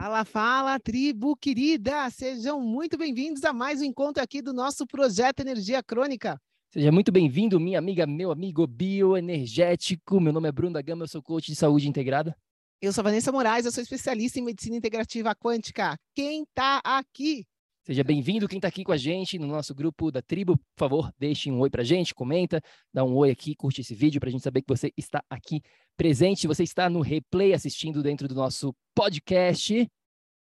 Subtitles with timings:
[0.00, 2.08] Fala, fala, tribo querida!
[2.10, 6.40] Sejam muito bem-vindos a mais um encontro aqui do nosso projeto Energia Crônica.
[6.72, 10.20] Seja muito bem-vindo, minha amiga, meu amigo bioenergético.
[10.20, 12.32] Meu nome é Bruno da Gama, eu sou coach de saúde integrada.
[12.80, 15.96] Eu sou Vanessa Moraes, eu sou especialista em medicina integrativa quântica.
[16.14, 17.44] Quem tá aqui?
[17.88, 20.58] Seja bem-vindo quem está aqui com a gente no nosso grupo da tribo.
[20.58, 22.60] Por favor, deixe um oi para a gente, comenta,
[22.92, 25.62] dá um oi aqui, curte esse vídeo para a gente saber que você está aqui
[25.96, 26.46] presente.
[26.46, 29.88] Você está no replay assistindo dentro do nosso podcast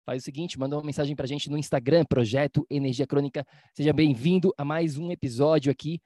[0.07, 3.45] faz o seguinte, manda uma mensagem para a gente no Instagram, Projeto Energia Crônica.
[3.75, 6.01] Seja bem-vindo a mais um episódio aqui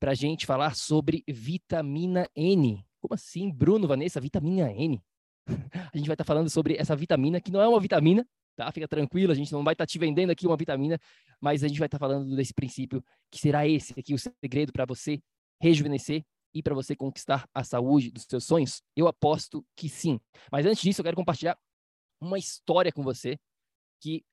[0.00, 2.82] para a gente falar sobre vitamina N.
[2.98, 5.02] Como assim, Bruno, Vanessa, vitamina N?
[5.92, 8.26] a gente vai estar tá falando sobre essa vitamina, que não é uma vitamina,
[8.58, 8.72] tá?
[8.72, 10.98] Fica tranquilo, a gente não vai estar tá te vendendo aqui uma vitamina,
[11.40, 14.72] mas a gente vai estar tá falando desse princípio que será esse aqui o segredo
[14.72, 15.20] para você
[15.62, 18.82] rejuvenescer e para você conquistar a saúde dos seus sonhos?
[18.96, 20.18] Eu aposto que sim.
[20.50, 21.56] Mas antes disso, eu quero compartilhar
[22.20, 23.38] uma história com você
[24.00, 24.24] que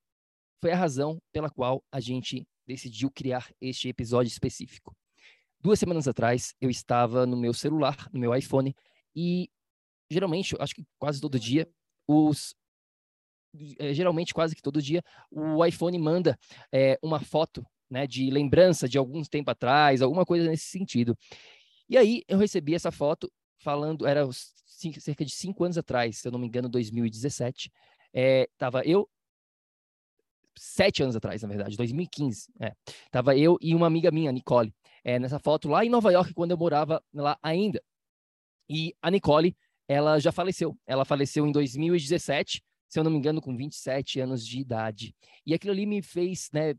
[0.60, 4.96] foi a razão pela qual a gente decidiu criar este episódio específico.
[5.62, 8.74] Duas semanas atrás, eu estava no meu celular, no meu iPhone,
[9.16, 9.50] e
[10.10, 11.70] geralmente, acho que quase todo dia,
[12.08, 12.56] os
[13.80, 16.38] é, geralmente quase que todo dia, o iPhone manda
[16.72, 21.18] é, uma foto né, de lembrança de algum tempo atrás, alguma coisa nesse sentido.
[21.88, 24.28] E aí eu recebi essa foto falando, era
[24.66, 27.72] cinco, cerca de cinco anos atrás, se eu não me engano, 2017,
[28.14, 29.10] é, tava eu,
[30.58, 32.74] sete anos atrás, na verdade, 2015, é,
[33.38, 34.74] eu e uma amiga minha, Nicole,
[35.04, 37.82] é, nessa foto lá em Nova York, quando eu morava lá ainda.
[38.68, 39.56] E a Nicole,
[39.88, 42.64] ela já faleceu, ela faleceu em 2017,
[42.96, 45.14] se eu não me engano, com 27 anos de idade.
[45.46, 46.74] E aquilo ali me fez, né,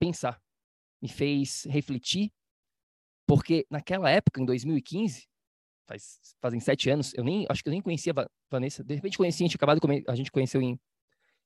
[0.00, 0.40] pensar,
[1.00, 2.32] me fez refletir,
[3.26, 5.28] porque naquela época, em 2015,
[5.86, 9.18] faz, fazem sete anos, eu nem, acho que eu nem conhecia a Vanessa, de repente
[9.18, 10.80] conheci, a gente acabado a gente conheceu em,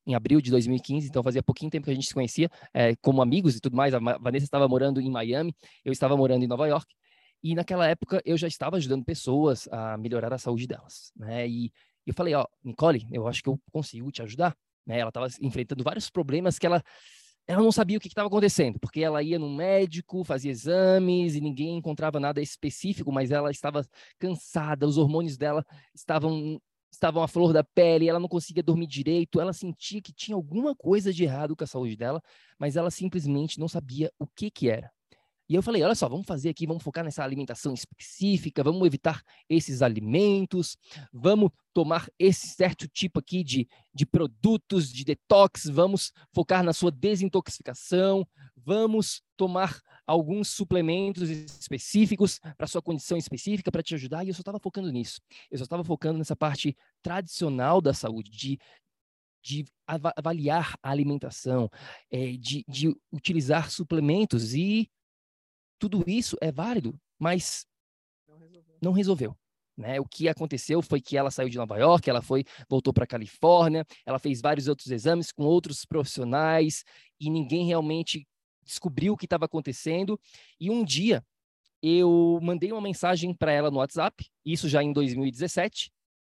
[0.07, 3.21] em abril de 2015, então fazia pouquinho tempo que a gente se conhecia é, como
[3.21, 5.53] amigos e tudo mais, a Vanessa estava morando em Miami,
[5.85, 6.95] eu estava morando em Nova York,
[7.43, 11.73] e naquela época eu já estava ajudando pessoas a melhorar a saúde delas, né, e
[12.07, 14.57] eu falei, ó, Nicole, eu acho que eu consigo te ajudar,
[14.87, 16.83] né, ela estava enfrentando vários problemas que ela
[17.47, 21.41] ela não sabia o que estava acontecendo, porque ela ia no médico, fazia exames e
[21.41, 23.85] ninguém encontrava nada específico, mas ela estava
[24.21, 26.61] cansada, os hormônios dela estavam
[26.93, 30.75] estavam à flor da pele, ela não conseguia dormir direito, ela sentia que tinha alguma
[30.75, 32.21] coisa de errado com a saúde dela,
[32.59, 34.91] mas ela simplesmente não sabia o que que era.
[35.51, 39.21] E eu falei, olha só, vamos fazer aqui, vamos focar nessa alimentação específica, vamos evitar
[39.49, 40.79] esses alimentos,
[41.13, 46.93] vamos tomar esse certo tipo aqui de, de produtos de detox, vamos focar na sua
[46.93, 48.25] desintoxicação,
[48.55, 54.23] vamos tomar alguns suplementos específicos para sua condição específica para te ajudar.
[54.25, 55.21] E eu só estava focando nisso.
[55.51, 58.57] Eu só estava focando nessa parte tradicional da saúde, de,
[59.43, 61.69] de avaliar a alimentação,
[62.09, 64.89] é, de, de utilizar suplementos e
[65.81, 67.67] tudo isso é válido, mas
[68.29, 68.77] não resolveu.
[68.81, 69.37] Não resolveu.
[69.77, 69.99] Né?
[69.99, 73.85] O que aconteceu foi que ela saiu de Nova York, ela foi, voltou para Califórnia,
[74.05, 76.85] ela fez vários outros exames com outros profissionais
[77.19, 78.29] e ninguém realmente
[78.63, 80.21] descobriu o que estava acontecendo.
[80.61, 81.25] E um dia
[81.83, 85.91] eu mandei uma mensagem para ela no WhatsApp, isso já em 2017,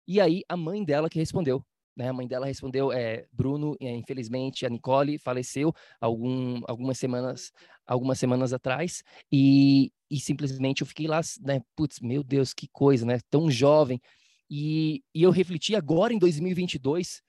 [0.09, 1.65] e aí a mãe dela que respondeu.
[1.97, 2.09] Né?
[2.09, 7.53] A mãe dela respondeu, é, Bruno, é, infelizmente a Nicole faleceu algum, algumas semanas
[7.87, 11.61] algumas semanas atrás e e simplesmente eu fiquei lá, né?
[11.75, 13.19] Putz, meu Deus, que coisa, né?
[13.29, 14.01] Tão jovem.
[14.49, 17.23] E, e eu refleti agora em 2022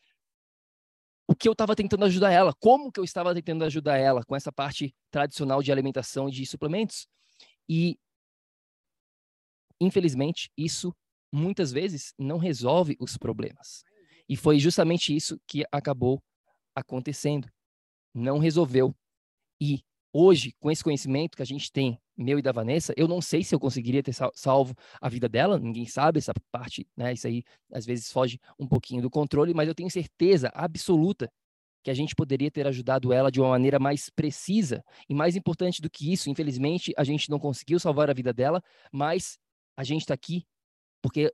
[1.28, 4.36] o que eu estava tentando ajudar ela, como que eu estava tentando ajudar ela com
[4.36, 7.08] essa parte tradicional de alimentação e de suplementos.
[7.68, 7.98] E,
[9.82, 10.96] infelizmente, isso
[11.30, 13.84] muitas vezes não resolve os problemas.
[14.30, 16.22] E foi justamente isso que acabou
[16.76, 17.50] acontecendo.
[18.14, 18.96] Não resolveu.
[19.60, 19.82] E
[20.14, 23.44] hoje, com esse conhecimento que a gente tem, meu e da Vanessa, eu não sei
[23.44, 27.14] se eu conseguiria ter salvo a vida dela, ninguém sabe essa parte, né?
[27.14, 31.32] Isso aí às vezes foge um pouquinho do controle, mas eu tenho certeza absoluta
[31.84, 34.84] que a gente poderia ter ajudado ela de uma maneira mais precisa.
[35.08, 38.62] E mais importante do que isso, infelizmente, a gente não conseguiu salvar a vida dela,
[38.92, 39.38] mas
[39.78, 40.46] a gente está aqui
[41.02, 41.32] porque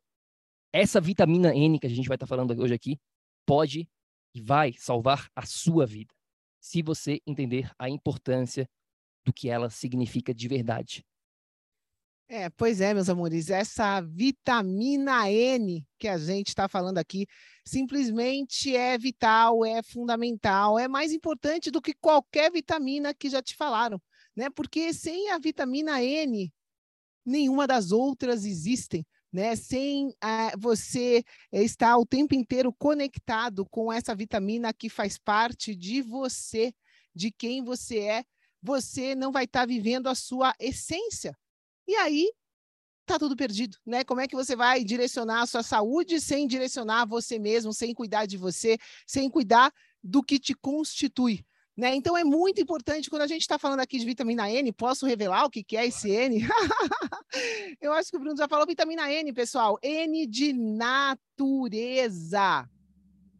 [0.73, 2.99] essa vitamina N que a gente vai estar tá falando hoje aqui
[3.45, 3.87] pode
[4.35, 6.13] e vai salvar a sua vida
[6.59, 8.67] se você entender a importância
[9.23, 11.05] do que ela significa de verdade.
[12.27, 17.27] É, pois é, meus amores, essa vitamina N que a gente está falando aqui
[17.65, 23.55] simplesmente é vital, é fundamental, é mais importante do que qualquer vitamina que já te
[23.55, 24.01] falaram,
[24.35, 24.49] né?
[24.49, 26.51] Porque sem a vitamina N,
[27.25, 29.55] nenhuma das outras existem né?
[29.55, 36.03] Sem uh, você estar o tempo inteiro conectado com essa vitamina que faz parte de
[36.03, 36.71] você,
[37.15, 38.23] de quem você é,
[38.61, 41.35] você não vai estar tá vivendo a sua essência.
[41.87, 42.31] E aí
[43.05, 44.03] tá tudo perdido, né?
[44.03, 48.25] Como é que você vai direcionar a sua saúde sem direcionar você mesmo, sem cuidar
[48.25, 51.43] de você, sem cuidar do que te constitui?
[51.75, 51.95] Né?
[51.95, 55.45] Então é muito importante quando a gente está falando aqui de vitamina N, posso revelar
[55.45, 56.45] o que, que é esse N?
[57.81, 59.79] Eu acho que o Bruno já falou vitamina N, pessoal.
[59.81, 61.09] N de natureza.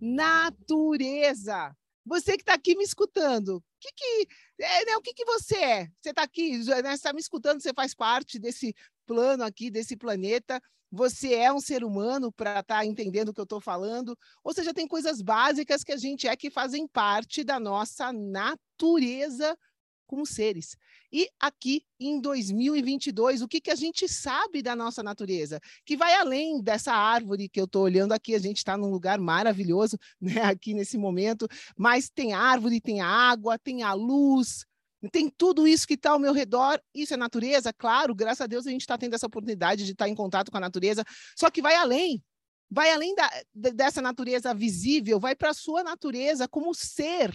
[0.02, 1.76] Natureza.
[2.06, 4.28] Você que está aqui me escutando, o que, que,
[4.60, 5.88] é, né, o que, que você é?
[6.02, 8.76] Você está aqui, né, está me escutando, você faz parte desse
[9.06, 10.62] plano aqui, desse planeta
[10.96, 14.54] você é um ser humano para estar tá entendendo o que eu estou falando, ou
[14.54, 19.58] seja, tem coisas básicas que a gente é que fazem parte da nossa natureza
[20.06, 20.78] como seres.
[21.12, 25.60] E aqui em 2022, o que, que a gente sabe da nossa natureza?
[25.84, 29.18] Que vai além dessa árvore que eu estou olhando aqui, a gente está num lugar
[29.18, 34.64] maravilhoso, né, aqui nesse momento, mas tem árvore, tem água, tem a luz,
[35.12, 38.66] tem tudo isso que está ao meu redor, isso é natureza, claro, graças a Deus
[38.66, 41.04] a gente está tendo essa oportunidade de estar tá em contato com a natureza,
[41.38, 42.24] só que vai além,
[42.70, 47.34] vai além da, dessa natureza visível, vai para a sua natureza como ser.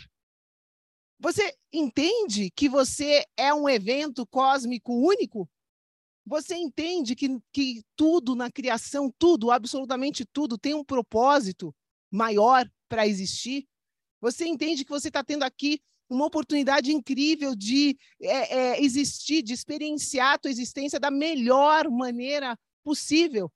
[1.20, 5.49] Você entende que você é um evento cósmico único?
[6.25, 11.75] Você entende que, que tudo na criação, tudo, absolutamente tudo, tem um propósito
[12.11, 13.67] maior para existir?
[14.20, 19.52] Você entende que você está tendo aqui uma oportunidade incrível de é, é, existir, de
[19.52, 23.52] experienciar a tua existência da melhor maneira possível.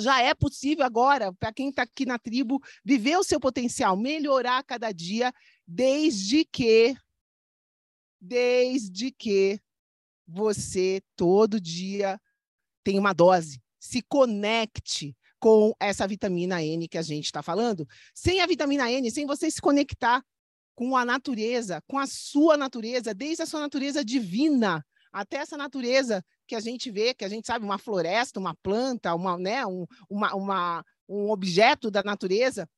[0.00, 4.62] Já é possível agora, para quem está aqui na tribo, viver o seu potencial, melhorar
[4.62, 5.32] cada dia,
[5.66, 6.96] desde que,
[8.20, 9.60] desde que
[10.26, 12.20] você todo dia
[12.84, 17.86] tem uma dose, se conecte com essa vitamina N que a gente está falando.
[18.14, 20.24] Sem a vitamina N, sem você se conectar
[20.78, 26.24] com a natureza, com a sua natureza, desde a sua natureza divina até essa natureza
[26.46, 29.86] que a gente vê, que a gente sabe, uma floresta, uma planta, uma, né, um,
[30.08, 32.70] uma, uma, um objeto da natureza,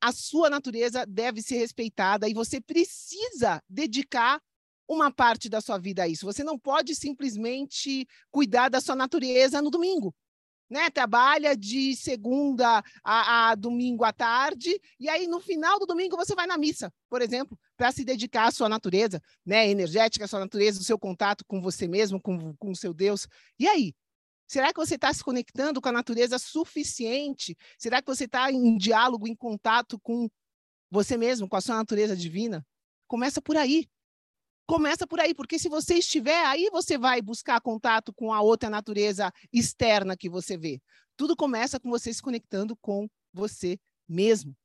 [0.00, 4.40] a sua natureza deve ser respeitada e você precisa dedicar
[4.88, 6.26] uma parte da sua vida a isso.
[6.26, 10.14] Você não pode simplesmente cuidar da sua natureza no domingo
[10.68, 10.90] né?
[10.90, 16.34] Trabalha de segunda a, a, domingo à tarde, e aí no final do domingo você
[16.34, 19.68] vai na missa, por exemplo, para se dedicar à sua natureza, né?
[19.68, 23.26] Energética, à sua natureza, o seu contato com você mesmo, com, com o seu Deus.
[23.58, 23.94] E aí?
[24.46, 27.56] Será que você está se conectando com a natureza suficiente?
[27.78, 30.28] Será que você está em diálogo, em contato com
[30.90, 32.64] você mesmo, com a sua natureza divina?
[33.06, 33.88] Começa por aí.
[34.66, 38.70] Começa por aí, porque se você estiver aí, você vai buscar contato com a outra
[38.70, 40.80] natureza externa que você vê.
[41.16, 43.78] Tudo começa com você se conectando com você
[44.08, 44.56] mesmo.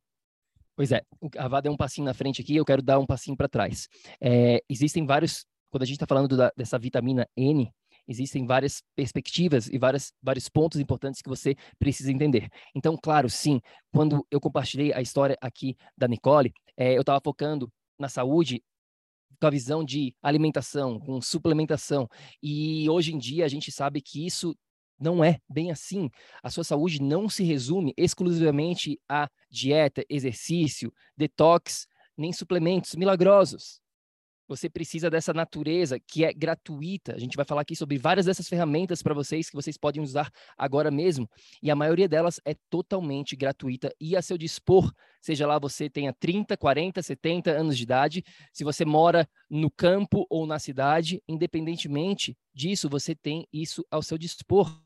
[0.75, 1.01] Pois é,
[1.37, 3.89] a Vá deu um passinho na frente aqui, eu quero dar um passinho para trás.
[4.21, 7.69] É, existem vários, quando a gente está falando da, dessa vitamina N,
[8.07, 12.47] existem várias perspectivas e várias, vários pontos importantes que você precisa entender.
[12.73, 13.59] Então, claro, sim,
[13.91, 18.63] quando eu compartilhei a história aqui da Nicole, é, eu estava focando na saúde
[19.39, 22.07] com a visão de alimentação, com suplementação.
[22.41, 24.55] E hoje em dia a gente sabe que isso
[24.99, 26.09] não é bem assim.
[26.43, 33.79] A sua saúde não se resume exclusivamente a dieta, exercício, detox, nem suplementos milagrosos.
[34.49, 37.13] Você precisa dessa natureza que é gratuita.
[37.13, 40.31] A gente vai falar aqui sobre várias dessas ferramentas para vocês que vocês podem usar
[40.57, 41.29] agora mesmo.
[41.61, 44.91] E a maioria delas é totalmente gratuita e a seu dispor.
[45.21, 50.25] Seja lá você tenha 30, 40, 70 anos de idade, se você mora no campo
[50.29, 54.81] ou na cidade, independentemente disso, você tem isso ao seu dispor.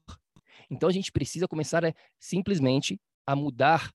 [0.70, 3.93] Então a gente precisa começar a, simplesmente a mudar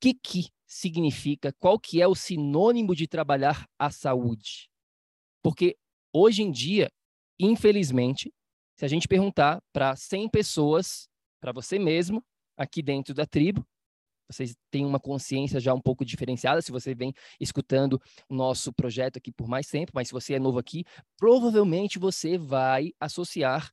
[0.00, 4.68] que, que significa, qual que é o sinônimo de trabalhar a saúde.
[5.42, 5.76] Porque
[6.12, 6.90] hoje em dia,
[7.38, 8.32] infelizmente,
[8.76, 11.08] se a gente perguntar para 100 pessoas,
[11.40, 12.22] para você mesmo,
[12.56, 13.66] aqui dentro da tribo,
[14.30, 19.16] vocês têm uma consciência já um pouco diferenciada, se você vem escutando o nosso projeto
[19.16, 20.84] aqui por mais tempo, mas se você é novo aqui,
[21.16, 23.72] provavelmente você vai associar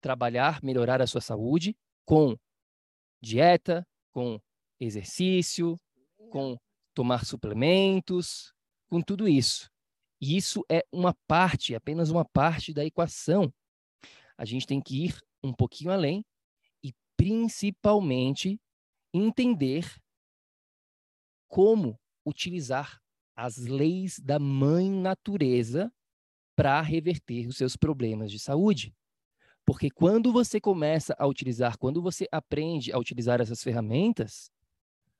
[0.00, 2.36] trabalhar, melhorar a sua saúde com
[3.20, 4.40] dieta, com
[4.80, 5.76] exercício,
[6.30, 6.56] com
[6.94, 8.52] tomar suplementos,
[8.88, 9.70] com tudo isso.
[10.20, 13.52] E isso é uma parte, apenas uma parte da equação.
[14.36, 16.24] A gente tem que ir um pouquinho além
[16.82, 18.58] e, principalmente,
[19.12, 19.94] entender
[21.48, 23.00] como utilizar
[23.34, 25.92] as leis da mãe natureza
[26.56, 28.94] para reverter os seus problemas de saúde.
[29.64, 34.50] Porque quando você começa a utilizar, quando você aprende a utilizar essas ferramentas,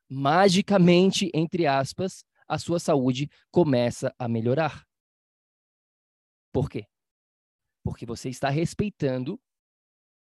[0.08, 4.86] magicamente, entre aspas, a sua saúde começa a melhorar.
[6.52, 6.86] Por quê?
[7.82, 9.40] Porque você está respeitando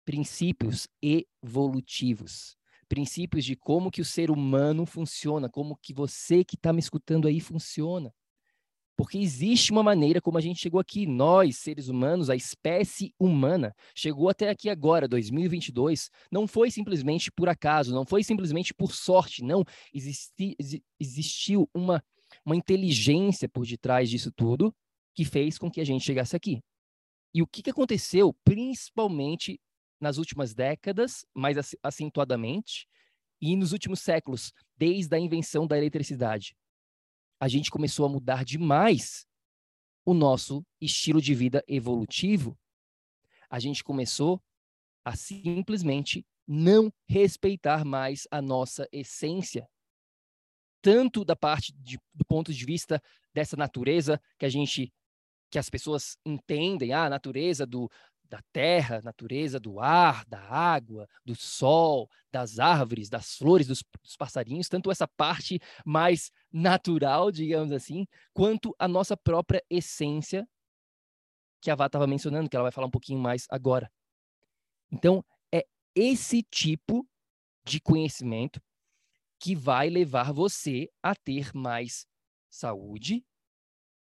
[0.06, 2.58] princípios evolutivos,
[2.88, 7.28] princípios de como que o ser humano funciona, como que você que está me escutando
[7.28, 8.14] aí funciona.
[9.00, 11.06] Porque existe uma maneira como a gente chegou aqui.
[11.08, 16.10] Nós, seres humanos, a espécie humana, chegou até aqui agora, 2022.
[16.30, 19.64] Não foi simplesmente por acaso, não foi simplesmente por sorte, não.
[19.94, 20.54] Existi,
[21.00, 22.04] existiu uma,
[22.46, 24.76] uma inteligência por detrás disso tudo
[25.16, 26.60] que fez com que a gente chegasse aqui.
[27.34, 29.62] E o que, que aconteceu, principalmente
[29.98, 32.86] nas últimas décadas, mais acentuadamente,
[33.42, 36.54] e nos últimos séculos, desde a invenção da eletricidade?
[37.40, 39.26] A gente começou a mudar demais
[40.06, 42.58] o nosso estilo de vida evolutivo.
[43.50, 44.42] A gente começou
[45.06, 49.68] a simplesmente não respeitar mais a nossa essência.
[50.82, 53.02] Tanto da parte de, do ponto de vista
[53.34, 54.92] dessa natureza que a gente
[55.52, 57.90] que as pessoas entendem, ah, a natureza do,
[58.30, 64.16] da terra, natureza, do ar, da água, do sol, das árvores, das flores, dos, dos,
[64.16, 70.48] passarinhos, tanto essa parte mais natural, digamos assim, quanto a nossa própria essência,
[71.62, 73.92] que a Vá estava mencionando, que ela vai falar um pouquinho mais agora.
[74.92, 77.06] Então, é esse tipo
[77.64, 78.62] de conhecimento
[79.40, 82.08] que vai levar você a ter mais
[82.50, 83.26] saúde,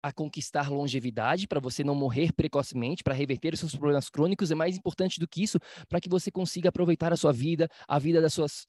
[0.02, 4.54] a conquistar longevidade, para você não morrer precocemente, para reverter os seus problemas crônicos, é
[4.54, 8.20] mais importante do que isso, para que você consiga aproveitar a sua vida, a vida
[8.20, 8.66] das suas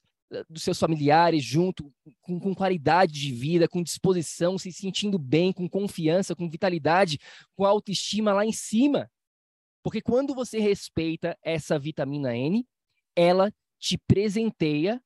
[0.48, 5.68] dos seus familiares junto, com, com, qualidade de vida, com disposição, se sentindo bem, com
[5.68, 7.18] confiança, com vitalidade,
[7.56, 9.10] com autoestima lá em cima.
[9.82, 12.64] Porque quando você respeita essa vitamina N,
[13.16, 15.02] ela te presenteia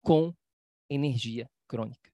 [0.00, 0.32] com
[0.88, 2.10] energia crônica.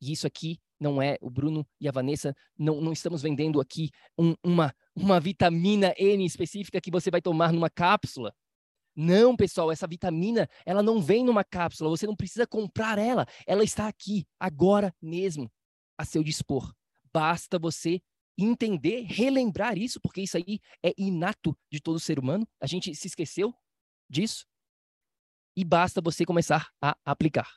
[0.00, 3.90] E isso aqui não é, o Bruno e a Vanessa, não, não estamos vendendo aqui
[4.18, 8.34] um, uma, uma vitamina N específica que você vai tomar numa cápsula.
[8.94, 13.62] Não, pessoal, essa vitamina, ela não vem numa cápsula, você não precisa comprar ela, ela
[13.62, 15.50] está aqui, agora mesmo,
[15.98, 16.72] a seu dispor.
[17.12, 18.00] Basta você
[18.38, 23.06] entender, relembrar isso, porque isso aí é inato de todo ser humano, a gente se
[23.06, 23.54] esqueceu
[24.08, 24.46] disso,
[25.56, 27.50] e basta você começar a aplicar.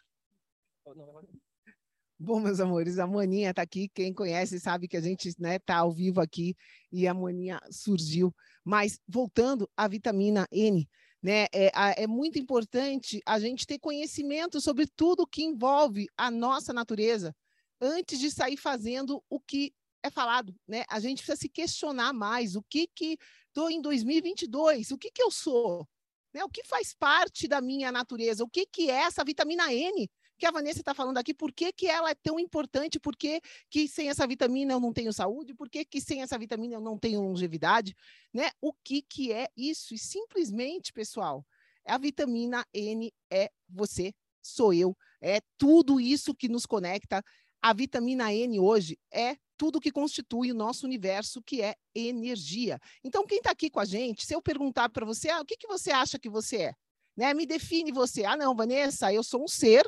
[2.22, 3.88] Bom, meus amores, a Maninha está aqui.
[3.88, 6.54] Quem conhece sabe que a gente está né, tá ao vivo aqui
[6.92, 8.36] e a Maninha surgiu.
[8.62, 10.86] Mas voltando à vitamina N,
[11.24, 11.72] né, é,
[12.04, 17.34] é muito importante a gente ter conhecimento sobre tudo que envolve a nossa natureza
[17.80, 19.74] antes de sair fazendo o que
[20.04, 20.84] é falado, né?
[20.90, 25.22] A gente precisa se questionar mais o que que estou em 2022, o que que
[25.22, 25.88] eu sou,
[26.34, 26.44] né?
[26.44, 30.10] O que faz parte da minha natureza, o que que é essa vitamina N
[30.40, 33.42] que a Vanessa está falando aqui, por que, que ela é tão importante, por que,
[33.70, 36.82] que sem essa vitamina eu não tenho saúde, por que, que sem essa vitamina eu
[36.82, 37.96] não tenho longevidade,
[38.34, 38.50] né?
[38.62, 39.94] O que, que é isso?
[39.94, 41.46] E simplesmente, pessoal,
[41.86, 47.24] a vitamina N é você, sou eu, é tudo isso que nos conecta.
[47.62, 52.80] A vitamina N hoje é tudo que constitui o nosso universo, que é energia.
[53.04, 55.58] Então, quem está aqui com a gente, se eu perguntar para você, ah, o que,
[55.58, 56.74] que você acha que você é?
[57.18, 57.34] Né?
[57.34, 58.24] Me define você.
[58.24, 59.86] Ah, não, Vanessa, eu sou um ser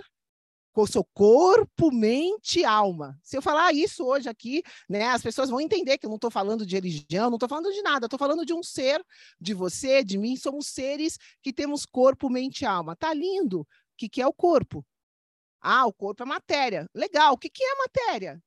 [0.72, 3.18] com o seu corpo, mente e alma.
[3.22, 6.32] Se eu falar isso hoje aqui, né, as pessoas vão entender que eu não estou
[6.32, 9.04] falando de religião, não estou falando de nada, estou falando de um ser,
[9.40, 12.96] de você, de mim, somos seres que temos corpo, mente e alma.
[12.96, 13.62] Tá lindo.
[13.62, 14.86] O que, que é o corpo?
[15.62, 16.90] Ah, o corpo é matéria.
[16.94, 17.34] Legal.
[17.34, 18.42] O que, que é matéria?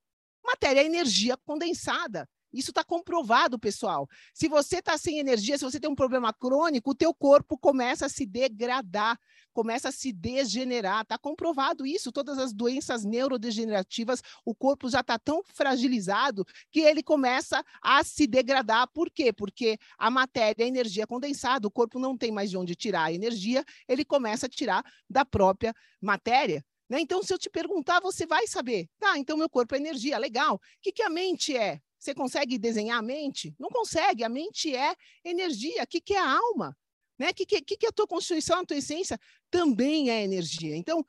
[0.44, 2.28] Matéria é energia condensada.
[2.54, 4.08] Isso está comprovado, pessoal.
[4.32, 8.06] Se você está sem energia, se você tem um problema crônico, o teu corpo começa
[8.06, 9.18] a se degradar,
[9.52, 11.02] começa a se degenerar.
[11.02, 12.12] Está comprovado isso.
[12.12, 18.26] Todas as doenças neurodegenerativas, o corpo já está tão fragilizado que ele começa a se
[18.26, 18.88] degradar.
[18.92, 19.32] Por quê?
[19.32, 23.12] Porque a matéria, a energia condensada, o corpo não tem mais de onde tirar a
[23.12, 26.64] energia, ele começa a tirar da própria matéria.
[26.88, 27.00] Né?
[27.00, 28.88] Então, se eu te perguntar, você vai saber.
[28.99, 30.56] Tá, então meu corpo é energia, legal.
[30.56, 31.80] O que, que a mente é?
[32.04, 33.54] Você consegue desenhar a mente?
[33.58, 34.23] Não consegue.
[34.23, 34.94] A mente é
[35.25, 35.82] energia.
[35.82, 36.76] O que, que é a alma?
[37.18, 37.30] Né?
[37.30, 39.18] O que, que, que é a tua constituição, a tua essência?
[39.50, 40.76] Também é energia.
[40.76, 41.02] Então,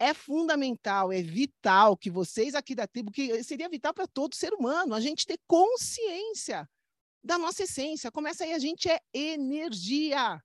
[0.00, 4.52] é fundamental, é vital que vocês aqui da tribo, que seria vital para todo ser
[4.52, 6.68] humano, a gente ter consciência
[7.22, 8.10] da nossa essência.
[8.10, 10.42] Começa aí, a gente é energia.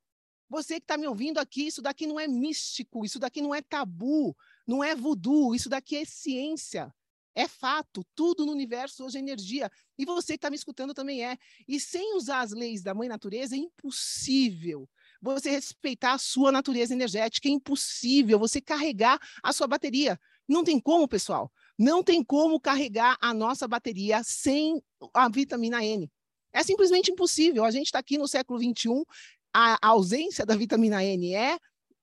[0.47, 3.63] Você que está me ouvindo aqui, isso daqui não é místico, isso daqui não é
[3.63, 6.93] tabu, não é voodoo, isso daqui é ciência.
[7.35, 9.69] É fato, tudo no universo hoje é energia.
[9.97, 11.37] E você que está me escutando também é.
[11.67, 14.87] E sem usar as leis da mãe natureza, é impossível
[15.21, 17.49] você respeitar a sua natureza energética.
[17.49, 20.17] É impossível você carregar a sua bateria.
[20.47, 21.51] Não tem como, pessoal.
[21.77, 24.81] Não tem como carregar a nossa bateria sem
[25.13, 26.09] a vitamina N.
[26.53, 27.65] É simplesmente impossível.
[27.65, 29.03] A gente está aqui no século XXI,
[29.53, 31.57] a ausência da vitamina N é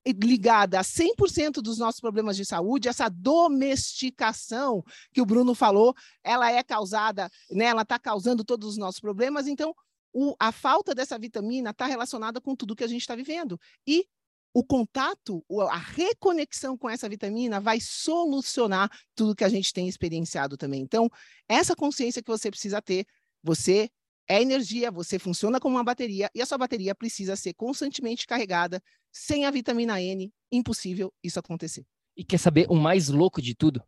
[0.07, 4.83] ligada a 100% dos nossos problemas de saúde, essa domesticação
[5.13, 5.95] que o Bruno falou,
[6.25, 9.75] ela é causada, né, ela está causando todos os nossos problemas, então
[10.13, 13.59] o, a falta dessa vitamina está relacionada com tudo que a gente está vivendo.
[13.87, 14.07] E
[14.55, 20.59] o contato, a reconexão com essa vitamina vai solucionar tudo que a gente tem experienciado
[20.59, 20.83] também.
[20.83, 21.09] Então,
[21.49, 23.07] essa consciência que você precisa ter,
[23.43, 23.91] você
[24.33, 28.83] é energia, você funciona como uma bateria e a sua bateria precisa ser constantemente carregada.
[29.13, 31.85] Sem a vitamina N, impossível isso acontecer.
[32.17, 33.83] E quer saber o mais louco de tudo?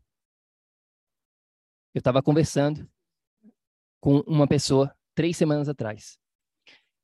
[1.94, 2.86] Eu estava conversando
[4.00, 6.18] com uma pessoa três semanas atrás.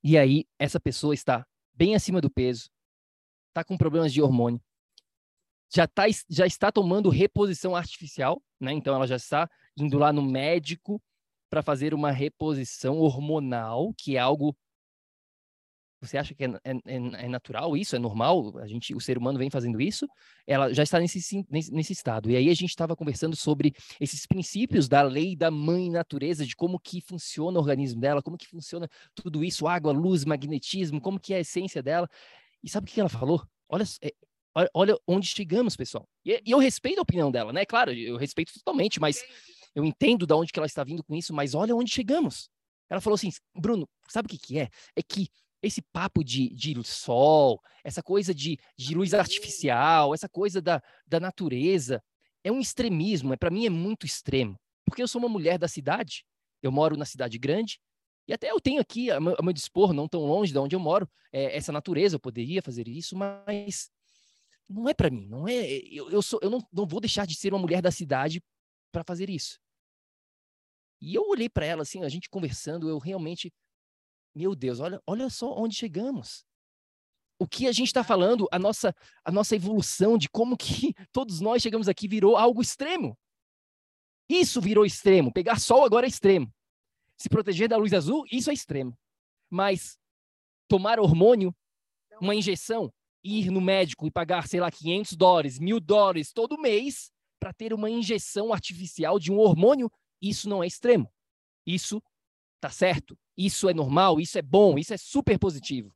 [0.04, 2.70] E aí, essa pessoa está bem acima do peso,
[3.48, 4.60] está com problemas de hormônio,
[5.74, 8.72] já, tá, já está tomando reposição artificial, né?
[8.72, 9.48] Então, ela já está
[9.78, 11.02] indo lá no médico
[11.50, 14.56] para fazer uma reposição hormonal, que é algo.
[16.00, 17.94] Você acha que é, é, é, é, natural isso?
[17.94, 18.56] É normal?
[18.58, 20.08] A gente, o ser humano vem fazendo isso?
[20.46, 22.30] Ela já está nesse, nesse, estado.
[22.30, 26.56] E aí a gente estava conversando sobre esses princípios da lei da mãe natureza, de
[26.56, 31.20] como que funciona o organismo dela, como que funciona tudo isso, água, luz, magnetismo, como
[31.20, 32.08] que é a essência dela.
[32.62, 33.46] E sabe o que ela falou?
[33.68, 34.14] Olha, é,
[34.72, 36.08] olha onde chegamos, pessoal.
[36.24, 37.66] E, e eu respeito a opinião dela, né?
[37.66, 39.22] Claro, eu respeito totalmente, mas
[39.74, 42.48] eu entendo de onde que ela está vindo com isso, mas olha onde chegamos.
[42.88, 44.68] Ela falou assim, Bruno, sabe o que, que é?
[44.96, 45.28] É que
[45.62, 51.20] esse papo de, de sol, essa coisa de, de luz artificial, essa coisa da, da
[51.20, 52.02] natureza,
[52.42, 54.58] é um extremismo, é para mim é muito extremo.
[54.84, 56.24] Porque eu sou uma mulher da cidade,
[56.62, 57.78] eu moro na cidade grande,
[58.26, 61.08] e até eu tenho aqui a meu, dispor, não tão longe de onde eu moro,
[61.32, 63.90] é, essa natureza, eu poderia fazer isso, mas
[64.68, 65.64] não é para mim, não é.
[65.90, 68.42] Eu, eu, sou, eu não, não vou deixar de ser uma mulher da cidade
[68.90, 69.58] para fazer isso.
[71.00, 73.52] E eu olhei para ela assim, a gente conversando, eu realmente,
[74.34, 76.44] meu Deus, olha, olha só onde chegamos.
[77.38, 81.40] O que a gente está falando, a nossa, a nossa evolução de como que todos
[81.40, 83.18] nós chegamos aqui virou algo extremo.
[84.28, 85.32] Isso virou extremo.
[85.32, 86.52] Pegar sol agora é extremo.
[87.16, 88.96] Se proteger da luz azul, isso é extremo.
[89.48, 89.98] Mas
[90.68, 91.54] tomar hormônio,
[92.20, 92.92] uma injeção,
[93.24, 97.72] ir no médico e pagar, sei lá, 500 dólares, mil dólares todo mês, para ter
[97.72, 101.10] uma injeção artificial de um hormônio, isso não é extremo.
[101.66, 102.02] Isso
[102.60, 103.18] tá certo.
[103.36, 105.92] Isso é normal, isso é bom, isso é super positivo.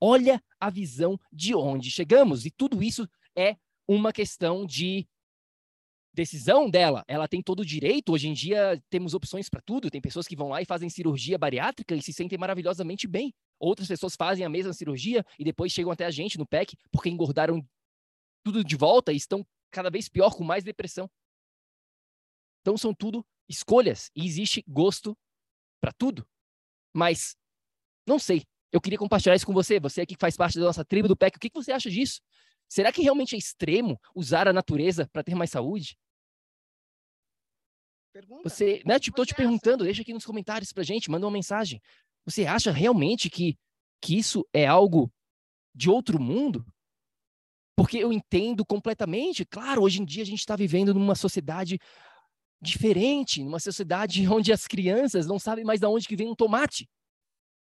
[0.00, 3.56] Olha a visão de onde chegamos e tudo isso é
[3.88, 5.06] uma questão de
[6.14, 7.04] decisão dela.
[7.06, 8.12] Ela tem todo o direito.
[8.12, 9.90] Hoje em dia temos opções para tudo.
[9.90, 13.34] Tem pessoas que vão lá e fazem cirurgia bariátrica e se sentem maravilhosamente bem.
[13.58, 17.10] Outras pessoas fazem a mesma cirurgia e depois chegam até a gente no PEC porque
[17.10, 17.64] engordaram
[18.44, 21.10] tudo de volta e estão cada vez pior, com mais depressão.
[22.60, 25.16] Então são tudo escolhas e existe gosto
[25.80, 26.26] para tudo.
[26.92, 27.36] Mas
[28.06, 28.44] não sei.
[28.72, 31.16] Eu queria compartilhar isso com você, você aqui que faz parte da nossa tribo do
[31.16, 31.36] PEC.
[31.36, 32.20] O que, que você acha disso?
[32.68, 35.96] Será que realmente é extremo usar a natureza para ter mais saúde?
[38.12, 38.48] Pergunta.
[38.48, 41.80] Você, né, tipo, tô te perguntando, deixa aqui nos comentários pra gente, manda uma mensagem.
[42.24, 43.58] Você acha realmente que,
[44.00, 45.12] que isso é algo
[45.74, 46.66] de outro mundo?
[47.76, 51.78] Porque eu entendo completamente, claro, hoje em dia a gente está vivendo numa sociedade
[52.60, 56.88] diferente, numa sociedade onde as crianças não sabem mais de onde que vem um tomate.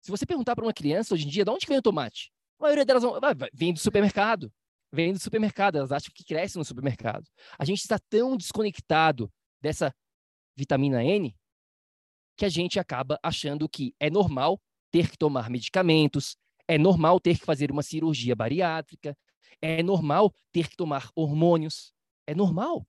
[0.01, 2.31] Se você perguntar para uma criança hoje em dia, de onde que vem o tomate?
[2.59, 3.19] A maioria delas vão,
[3.53, 4.51] vem do supermercado.
[4.91, 7.27] Vem do supermercado, elas acham que cresce no supermercado.
[7.59, 9.93] A gente está tão desconectado dessa
[10.55, 11.35] vitamina N
[12.37, 17.37] que a gente acaba achando que é normal ter que tomar medicamentos, é normal ter
[17.37, 19.17] que fazer uma cirurgia bariátrica,
[19.61, 21.93] é normal ter que tomar hormônios.
[22.27, 22.87] É normal.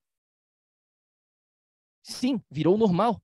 [2.03, 3.21] Sim, virou normal.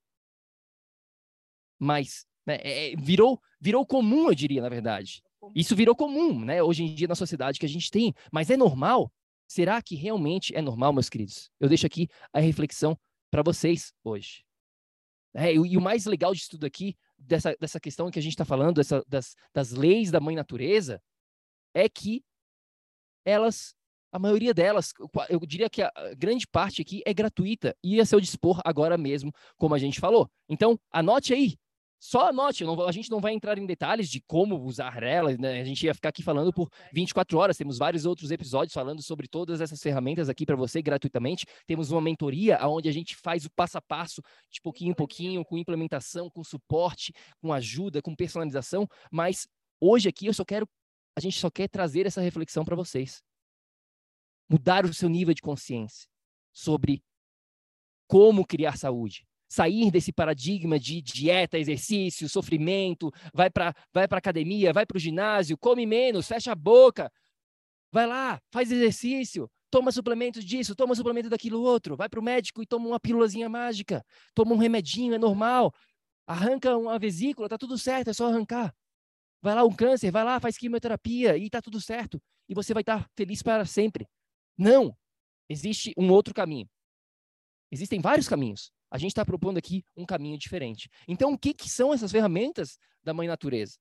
[1.79, 5.23] Mas né, é, é, virou, virou comum, eu diria, na verdade.
[5.55, 6.63] Isso virou comum, né?
[6.63, 8.13] Hoje em dia na sociedade que a gente tem.
[8.31, 9.11] Mas é normal?
[9.47, 11.49] Será que realmente é normal, meus queridos?
[11.59, 12.97] Eu deixo aqui a reflexão
[13.29, 14.43] para vocês hoje.
[15.33, 18.45] É, e, o mais legal disso tudo aqui, dessa, dessa questão que a gente está
[18.45, 21.01] falando, dessa, das, das leis da mãe natureza,
[21.73, 22.23] é que
[23.25, 23.75] elas
[24.11, 24.93] a maioria delas,
[25.27, 29.33] eu diria que a grande parte aqui é gratuita e a seu dispor agora mesmo,
[29.57, 30.29] como a gente falou.
[30.47, 31.57] Então, anote aí.
[31.99, 35.61] Só anote, não, a gente não vai entrar em detalhes de como usar elas, né?
[35.61, 37.55] A gente ia ficar aqui falando por 24 horas.
[37.55, 41.45] Temos vários outros episódios falando sobre todas essas ferramentas aqui para você gratuitamente.
[41.65, 45.45] Temos uma mentoria onde a gente faz o passo a passo, de pouquinho em pouquinho,
[45.45, 48.85] com implementação, com suporte, com ajuda, com personalização.
[49.09, 49.47] Mas
[49.79, 50.67] hoje aqui eu só quero,
[51.15, 53.23] a gente só quer trazer essa reflexão para vocês.
[54.49, 56.07] Mudar o seu nível de consciência
[56.51, 57.03] sobre
[58.07, 59.25] como criar saúde.
[59.49, 64.99] Sair desse paradigma de dieta, exercício, sofrimento, vai para vai a academia, vai para o
[64.99, 67.11] ginásio, come menos, fecha a boca,
[67.91, 72.63] vai lá, faz exercício, toma suplementos disso, toma suplemento daquilo outro, vai para o médico
[72.63, 75.71] e toma uma pílulazinha mágica, toma um remedinho, é normal,
[76.25, 78.73] arranca uma vesícula, tá tudo certo, é só arrancar.
[79.43, 82.17] Vai lá um câncer, vai lá, faz quimioterapia e tá tudo certo.
[82.47, 84.07] E você vai estar tá feliz para sempre.
[84.57, 84.97] Não!
[85.49, 86.65] Existe um outro caminho.
[87.69, 88.71] Existem vários caminhos.
[88.89, 90.89] A gente está propondo aqui um caminho diferente.
[91.05, 93.77] Então, o que, que são essas ferramentas da Mãe Natureza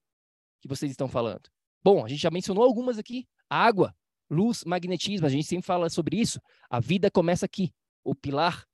[0.61, 1.48] que vocês estão falando?
[1.81, 3.29] Bom, a gente já mencionou algumas aqui.
[3.48, 3.94] Água,
[4.29, 5.29] luz, magnetismo.
[5.29, 6.40] A gente sempre fala sobre isso.
[6.68, 7.72] A vida começa aqui.
[8.03, 8.66] O pilar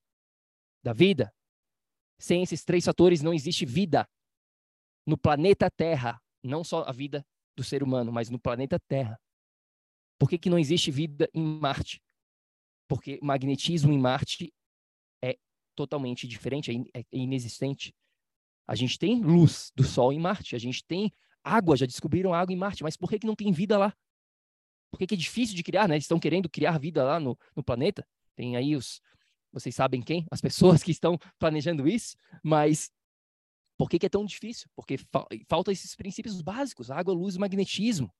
[0.82, 1.30] da vida.
[2.18, 4.08] Sem esses três fatores, não existe vida
[5.06, 6.18] no planeta Terra.
[6.48, 7.24] Não só a vida
[7.56, 9.20] do ser humano, mas no planeta Terra.
[10.18, 12.02] Por que, que não existe vida em Marte?
[12.88, 14.52] Porque magnetismo em Marte
[15.22, 15.36] é
[15.76, 17.94] totalmente diferente, é, é inexistente.
[18.66, 22.52] A gente tem luz do Sol em Marte, a gente tem água, já descobriram água
[22.52, 23.94] em Marte, mas por que, que não tem vida lá?
[24.90, 25.96] Por que, que é difícil de criar, né?
[25.96, 28.06] Estão querendo criar vida lá no, no planeta.
[28.34, 29.00] Tem aí os,
[29.52, 30.26] vocês sabem quem?
[30.30, 32.90] As pessoas que estão planejando isso, mas
[33.78, 34.68] por que, que é tão difícil?
[34.74, 38.12] Porque fa faltam esses princípios básicos, água, luz e magnetismo.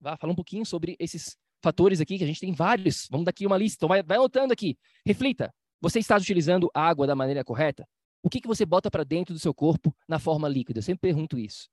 [0.00, 3.06] Vá falar um pouquinho sobre esses fatores aqui, que a gente tem vários.
[3.10, 3.76] Vamos daqui uma lista.
[3.76, 4.78] Então, vai, vai anotando aqui.
[5.04, 5.54] Reflita.
[5.80, 7.86] Você está utilizando a água da maneira correta?
[8.22, 10.78] O que, que você bota para dentro do seu corpo na forma líquida?
[10.78, 11.68] Eu sempre pergunto isso.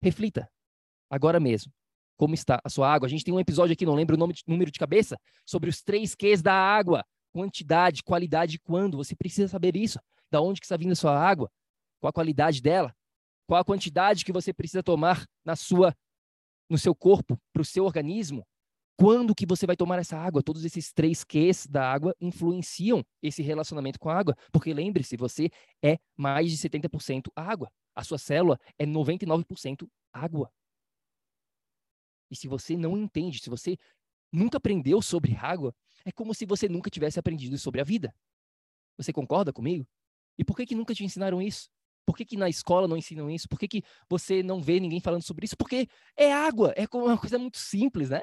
[0.00, 0.48] Reflita.
[1.10, 1.72] Agora mesmo.
[2.16, 3.06] Como está a sua água?
[3.06, 5.82] A gente tem um episódio aqui, não lembro o nome número de cabeça, sobre os
[5.82, 7.04] três Qs da água.
[7.32, 8.96] Quantidade, qualidade e quando.
[8.96, 9.98] Você precisa saber isso.
[10.30, 11.50] Da onde que está vindo a sua água?
[12.04, 12.94] Qual a qualidade dela?
[13.48, 15.96] Qual a quantidade que você precisa tomar na sua
[16.68, 18.46] no seu corpo, para o seu organismo,
[18.94, 20.42] quando que você vai tomar essa água?
[20.42, 24.36] Todos esses três Qs da água influenciam esse relacionamento com a água.
[24.52, 25.48] Porque lembre-se, você
[25.82, 27.72] é mais de 70% água.
[27.94, 30.52] A sua célula é 99% água.
[32.30, 33.78] E se você não entende, se você
[34.30, 38.14] nunca aprendeu sobre água, é como se você nunca tivesse aprendido sobre a vida.
[38.98, 39.88] Você concorda comigo?
[40.36, 41.72] E por que, que nunca te ensinaram isso?
[42.06, 43.48] Por que, que na escola não ensinam isso?
[43.48, 45.56] Por que, que você não vê ninguém falando sobre isso?
[45.56, 48.22] Porque é água, é uma coisa muito simples, né?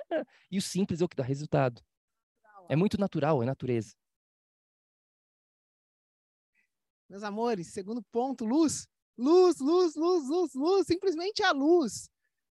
[0.49, 1.81] E o simples é o que dá resultado.
[2.69, 3.95] É muito natural, é natureza.
[7.09, 8.87] Meus amores, segundo ponto, luz.
[9.17, 12.09] Luz, luz, luz, luz, luz, simplesmente a luz.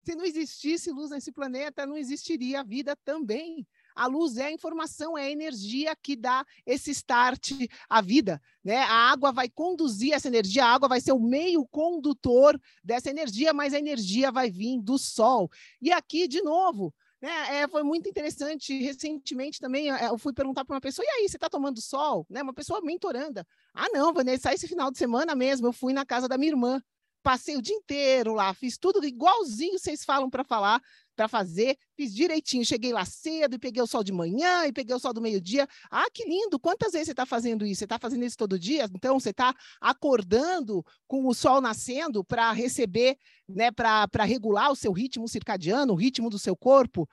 [0.03, 3.67] Se não existisse luz nesse planeta, não existiria a vida também.
[3.95, 7.51] A luz é a informação, é a energia que dá esse start
[7.89, 8.41] à vida.
[8.63, 8.77] Né?
[8.77, 13.53] A água vai conduzir essa energia, a água vai ser o meio condutor dessa energia,
[13.53, 15.49] mas a energia vai vir do sol.
[15.81, 18.77] E aqui, de novo, né, é, foi muito interessante.
[18.83, 22.25] Recentemente também eu fui perguntar para uma pessoa: e aí, você está tomando sol?
[22.29, 23.47] Né, uma pessoa mentoranda.
[23.73, 26.81] Ah, não, Vanessa, esse final de semana mesmo eu fui na casa da minha irmã.
[27.25, 30.79] Passei o dia inteiro lá, fiz tudo igualzinho vocês falam para falar
[31.15, 32.63] para fazer, fiz direitinho.
[32.63, 35.67] Cheguei lá cedo e peguei o sol de manhã e peguei o sol do meio-dia.
[35.89, 36.59] Ah, que lindo!
[36.59, 37.79] Quantas vezes você está fazendo isso?
[37.79, 38.87] Você está fazendo isso todo dia?
[38.93, 43.17] Então, você está acordando com o sol nascendo para receber,
[43.49, 47.09] né, para regular o seu ritmo circadiano, o ritmo do seu corpo.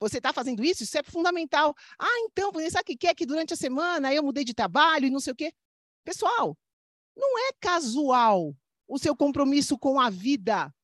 [0.00, 0.84] Você está fazendo isso?
[0.84, 1.74] Isso é fundamental.
[1.98, 5.10] Ah, então, sabe o que é que durante a semana eu mudei de trabalho e
[5.10, 5.52] não sei o quê?
[6.02, 6.56] Pessoal,
[7.14, 8.56] não é casual
[8.88, 10.74] o seu compromisso com a vida.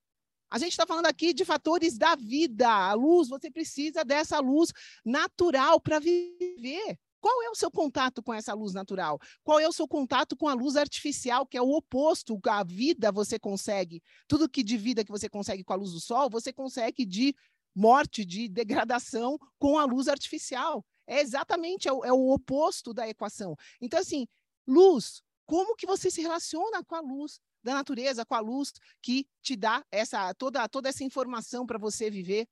[0.50, 2.68] A gente está falando aqui de fatores da vida.
[2.68, 4.72] A luz, você precisa dessa luz
[5.04, 6.96] natural para viver.
[7.20, 9.18] Qual é o seu contato com essa luz natural?
[9.42, 12.38] Qual é o seu contato com a luz artificial, que é o oposto?
[12.46, 14.02] A vida você consegue.
[14.28, 17.34] Tudo que de vida que você consegue com a luz do sol, você consegue de
[17.74, 20.84] morte, de degradação com a luz artificial.
[21.06, 23.56] É exatamente é o, é o oposto da equação.
[23.80, 24.28] Então, assim,
[24.66, 28.72] luz, como que você se relaciona com a luz da natureza, com a luz
[29.02, 32.46] que te dá essa toda, toda essa informação para você viver?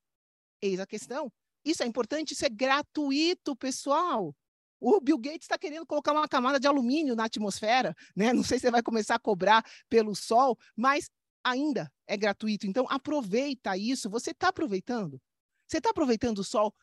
[0.60, 1.30] Eis a questão.
[1.64, 4.34] Isso é importante, isso é gratuito, pessoal.
[4.80, 8.32] O Bill Gates está querendo colocar uma camada de alumínio na atmosfera, né?
[8.32, 11.08] Não sei se vai começar a cobrar pelo sol, mas
[11.44, 12.66] ainda é gratuito.
[12.66, 14.10] Então, aproveita isso.
[14.10, 15.20] Você está aproveitando?
[15.68, 16.74] Você está aproveitando o sol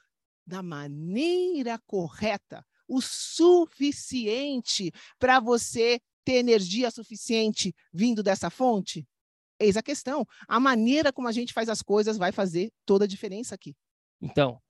[0.45, 9.03] da maneira correta, o suficiente para você ter energia suficiente vindo dessa fonte?
[9.59, 10.23] Eis a questão.
[10.47, 13.75] A maneira como a gente faz as coisas vai fazer toda a diferença aqui.
[14.21, 14.61] Então,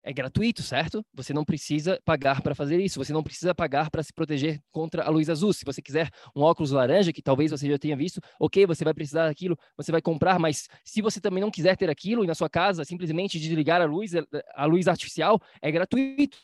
[0.00, 1.04] é gratuito, certo?
[1.12, 3.02] Você não precisa pagar para fazer isso.
[3.02, 5.52] Você não precisa pagar para se proteger contra a luz azul.
[5.52, 8.94] Se você quiser um óculos laranja, que talvez você já tenha visto, ok, você vai
[8.94, 10.38] precisar daquilo, você vai comprar.
[10.38, 13.86] Mas se você também não quiser ter aquilo e na sua casa simplesmente desligar a
[13.86, 14.12] luz,
[14.54, 16.38] a luz artificial, é gratuito.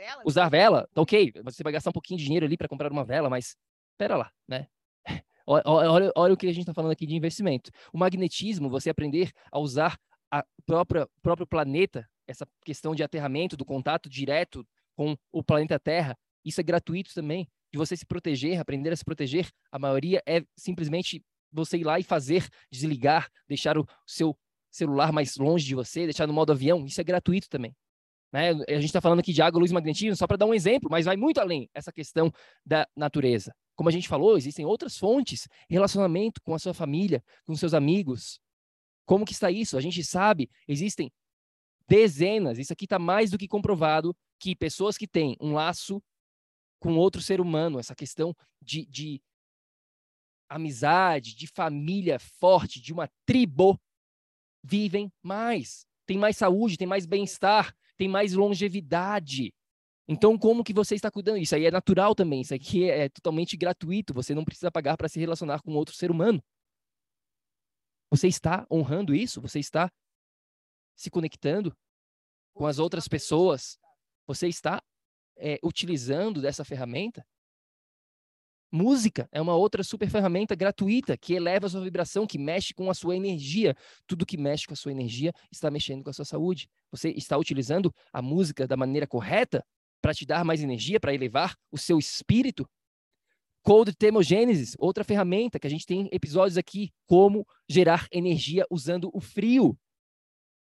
[0.00, 1.30] Vela, Usar vela, tá ok.
[1.44, 3.54] Você vai gastar um pouquinho de dinheiro ali para comprar uma vela, mas
[3.92, 4.66] espera lá, né?
[5.46, 7.70] Olha, olha, olha, o que a gente está falando aqui de investimento.
[7.92, 9.98] O magnetismo, você aprender a usar
[10.30, 16.16] a própria próprio planeta essa questão de aterramento, do contato direto com o planeta Terra,
[16.44, 17.48] isso é gratuito também.
[17.72, 21.98] De você se proteger, aprender a se proteger, a maioria é simplesmente você ir lá
[21.98, 24.38] e fazer, desligar, deixar o seu
[24.70, 27.74] celular mais longe de você, deixar no modo avião, isso é gratuito também.
[28.32, 28.50] Né?
[28.50, 30.88] A gente está falando aqui de água, luz e magnetismo, só para dar um exemplo,
[30.90, 32.32] mas vai muito além essa questão
[32.64, 33.54] da natureza.
[33.74, 38.40] Como a gente falou, existem outras fontes, relacionamento com a sua família, com seus amigos.
[39.04, 39.76] Como que está isso?
[39.76, 41.10] A gente sabe, existem
[41.88, 46.00] dezenas, isso aqui está mais do que comprovado, que pessoas que têm um laço
[46.78, 49.20] com outro ser humano, essa questão de, de
[50.48, 53.80] amizade, de família forte, de uma tribo,
[54.62, 59.52] vivem mais, tem mais saúde, tem mais bem-estar, tem mais longevidade.
[60.08, 61.36] Então, como que você está cuidando?
[61.36, 65.06] Isso aí é natural também, isso aqui é, totalmente gratuito, você não precisa pagar para
[65.06, 66.42] se relacionar com outro ser humano.
[68.10, 69.38] Você está honrando isso?
[69.42, 69.92] Você está
[70.96, 71.76] se conectando
[72.54, 73.78] com as outras pessoas,
[74.26, 74.82] você está
[75.36, 77.22] é, utilizando dessa ferramenta?
[78.72, 82.88] Música é uma outra super ferramenta gratuita que eleva a sua vibração, que mexe com
[82.88, 83.76] a sua energia.
[84.06, 86.68] Tudo que mexe com a sua energia está mexendo com a sua saúde.
[86.92, 89.64] Você está utilizando a música da maneira correta
[90.00, 92.68] para te dar mais energia, para elevar o seu espírito.
[93.62, 99.20] Cold Thermogenesis, outra ferramenta que a gente tem episódios aqui, como gerar energia usando o
[99.20, 99.76] frio.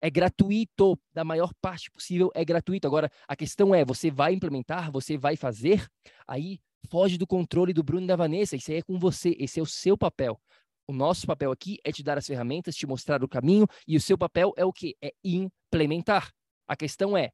[0.01, 2.87] É gratuito, da maior parte possível é gratuito.
[2.89, 5.87] Agora, a questão é, você vai implementar, você vai fazer,
[6.27, 9.59] aí foge do controle do Bruno e da Vanessa, isso aí é com você, esse
[9.59, 10.41] é o seu papel.
[10.87, 14.01] O nosso papel aqui é te dar as ferramentas, te mostrar o caminho, e o
[14.01, 14.97] seu papel é o que?
[15.03, 16.33] É implementar.
[16.67, 17.31] A questão é,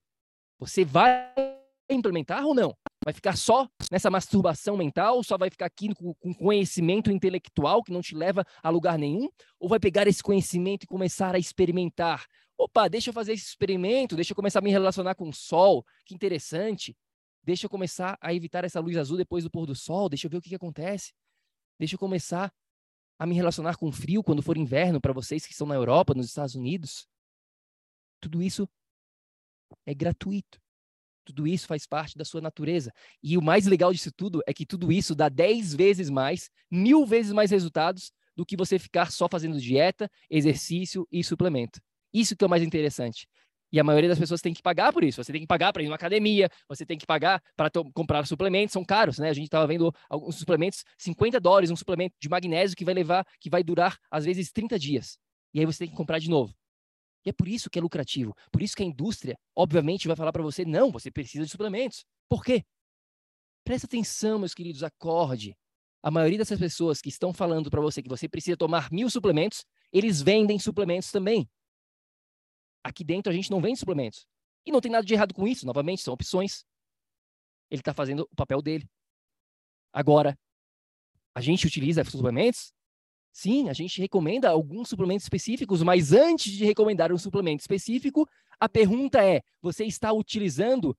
[0.59, 1.33] você vai
[1.91, 2.77] implementar ou não?
[3.05, 7.93] Vai ficar só nessa masturbação mental, só vai ficar aqui com, com conhecimento intelectual que
[7.93, 9.29] não te leva a lugar nenhum?
[9.59, 12.27] Ou vai pegar esse conhecimento e começar a experimentar?
[12.59, 15.87] Opa, deixa eu fazer esse experimento, deixa eu começar a me relacionar com o sol,
[16.05, 16.95] que interessante.
[17.43, 20.31] Deixa eu começar a evitar essa luz azul depois do pôr do sol, deixa eu
[20.31, 21.13] ver o que, que acontece.
[21.79, 22.53] Deixa eu começar
[23.19, 26.15] a me relacionar com o frio quando for inverno para vocês que estão na Europa,
[26.15, 27.07] nos Estados Unidos.
[28.21, 28.69] Tudo isso
[29.87, 30.61] é gratuito.
[31.25, 32.93] Tudo isso faz parte da sua natureza.
[33.23, 37.05] E o mais legal disso tudo é que tudo isso dá 10 vezes mais, mil
[37.05, 41.81] vezes mais resultados do que você ficar só fazendo dieta, exercício e suplemento.
[42.15, 43.29] Isso que é o mais interessante.
[43.71, 45.23] E a maioria das pessoas tem que pagar por isso.
[45.23, 48.73] Você tem que pagar para ir numa academia, você tem que pagar para comprar suplementos,
[48.73, 49.29] são caros, né?
[49.29, 53.27] A gente estava vendo alguns suplementos, 50 dólares, um suplemento de magnésio que vai levar,
[53.41, 55.19] que vai durar às vezes 30 dias.
[55.53, 56.55] E aí você tem que comprar de novo.
[57.25, 58.35] E é por isso que é lucrativo.
[58.51, 62.05] Por isso que a indústria, obviamente, vai falar para você: não, você precisa de suplementos.
[62.29, 62.65] Por quê?
[63.65, 65.55] Presta atenção, meus queridos, acorde.
[66.03, 69.65] A maioria dessas pessoas que estão falando para você que você precisa tomar mil suplementos,
[69.93, 71.49] eles vendem suplementos também.
[72.83, 74.27] Aqui dentro a gente não vende suplementos.
[74.65, 76.65] E não tem nada de errado com isso, novamente, são opções.
[77.71, 78.89] Ele está fazendo o papel dele.
[79.93, 80.39] Agora,
[81.35, 82.73] a gente utiliza suplementos?
[83.33, 88.69] Sim, a gente recomenda alguns suplementos específicos, mas antes de recomendar um suplemento específico, a
[88.69, 90.97] pergunta é: você está utilizando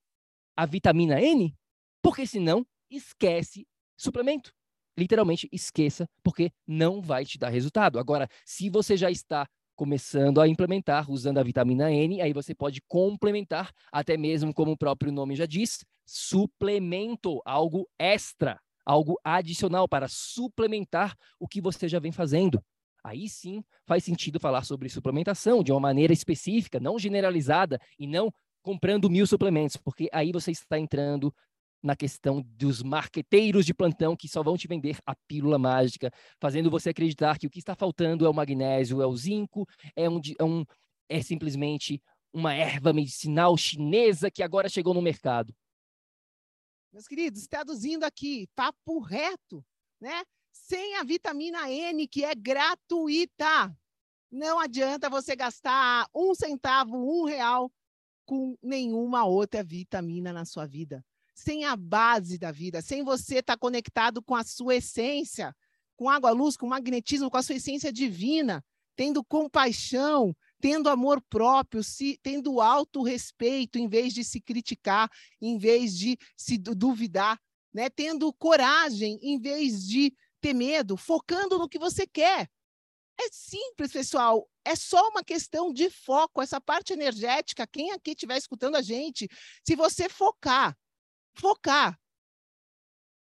[0.55, 1.55] a vitamina N?
[2.01, 4.53] Porque senão, esquece suplemento.
[4.97, 7.99] Literalmente esqueça, porque não vai te dar resultado.
[7.99, 9.47] Agora, se você já está
[9.79, 14.77] começando a implementar usando a vitamina N, aí você pode complementar, até mesmo como o
[14.77, 21.97] próprio nome já diz, suplemento, algo extra, algo adicional para suplementar o que você já
[21.97, 22.61] vem fazendo.
[23.01, 28.29] Aí sim faz sentido falar sobre suplementação de uma maneira específica, não generalizada e não
[28.61, 31.33] comprando mil suplementos, porque aí você está entrando
[31.81, 36.69] na questão dos marqueteiros de plantão que só vão te vender a pílula mágica, fazendo
[36.69, 39.65] você acreditar que o que está faltando é o magnésio, é o zinco,
[39.95, 40.65] é, um, é, um,
[41.07, 42.01] é simplesmente
[42.33, 45.55] uma erva medicinal chinesa que agora chegou no mercado.
[46.91, 49.63] Meus queridos, traduzindo aqui, papo reto,
[49.99, 50.23] né?
[50.51, 53.73] Sem a vitamina N, que é gratuita.
[54.31, 57.71] Não adianta você gastar um centavo, um real
[58.25, 61.03] com nenhuma outra vitamina na sua vida
[61.39, 65.55] sem a base da vida, sem você estar tá conectado com a sua essência,
[65.95, 68.63] com água, luz, com magnetismo, com a sua essência divina,
[68.95, 75.09] tendo compaixão, tendo amor próprio, se, tendo auto-respeito, em vez de se criticar,
[75.41, 77.39] em vez de se duvidar,
[77.73, 77.89] né?
[77.89, 82.49] tendo coragem, em vez de ter medo, focando no que você quer.
[83.19, 84.49] É simples, pessoal.
[84.63, 86.41] É só uma questão de foco.
[86.41, 89.27] Essa parte energética, quem aqui estiver escutando a gente,
[89.65, 90.77] se você focar
[91.33, 91.99] focar.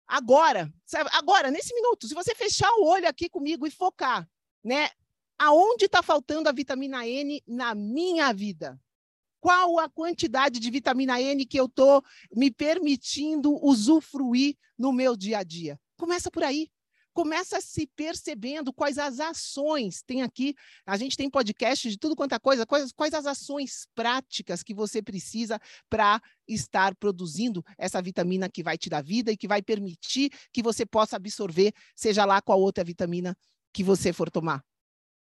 [0.07, 1.11] Agora, sabe?
[1.13, 4.29] Agora, nesse minuto, se você fechar o olho aqui comigo e focar,
[4.63, 4.91] né?
[5.39, 8.81] Aonde está faltando a vitamina N na minha vida?
[9.41, 12.03] Qual a quantidade de vitamina N que eu estou
[12.33, 15.79] me permitindo usufruir no meu dia a dia?
[15.97, 16.71] Começa por aí
[17.15, 20.03] começa se percebendo quais as ações.
[20.03, 23.87] Tem aqui, a gente tem podcast de tudo quanto é coisa, quais, quais as ações
[23.95, 29.37] práticas que você precisa para estar produzindo essa vitamina que vai te dar vida e
[29.37, 33.37] que vai permitir que você possa absorver, seja lá qual outra vitamina
[33.73, 34.63] que você for tomar.